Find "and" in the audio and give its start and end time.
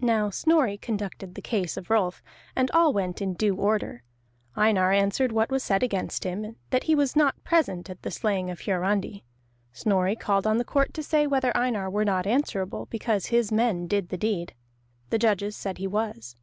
2.56-2.70